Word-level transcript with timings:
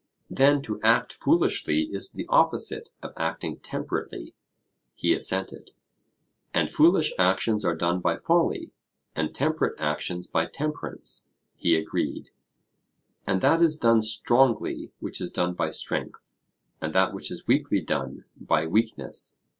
Then 0.31 0.63
to 0.63 0.81
act 0.81 1.13
foolishly 1.13 1.83
is 1.93 2.11
the 2.13 2.25
opposite 2.27 2.89
of 3.03 3.13
acting 3.17 3.59
temperately? 3.59 4.33
He 4.95 5.13
assented. 5.13 5.73
And 6.55 6.71
foolish 6.71 7.13
actions 7.19 7.63
are 7.63 7.75
done 7.75 7.99
by 7.99 8.17
folly, 8.17 8.71
and 9.15 9.35
temperate 9.35 9.79
actions 9.79 10.25
by 10.25 10.47
temperance? 10.47 11.27
He 11.55 11.75
agreed. 11.75 12.31
And 13.27 13.41
that 13.41 13.61
is 13.61 13.77
done 13.77 14.01
strongly 14.01 14.91
which 14.99 15.21
is 15.21 15.29
done 15.29 15.53
by 15.53 15.69
strength, 15.69 16.31
and 16.81 16.93
that 16.95 17.13
which 17.13 17.29
is 17.29 17.45
weakly 17.45 17.79
done, 17.79 18.25
by 18.39 18.65
weakness? 18.65 19.37